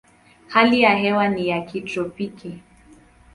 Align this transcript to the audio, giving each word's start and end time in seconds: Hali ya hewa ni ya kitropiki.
Hali 0.47 0.81
ya 0.81 0.95
hewa 0.95 1.27
ni 1.27 1.47
ya 1.47 1.61
kitropiki. 1.61 2.61